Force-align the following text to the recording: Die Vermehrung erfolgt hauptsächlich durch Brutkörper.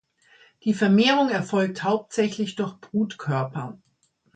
Die 0.63 0.73
Vermehrung 0.73 1.29
erfolgt 1.29 1.83
hauptsächlich 1.83 2.55
durch 2.55 2.73
Brutkörper. 2.81 3.77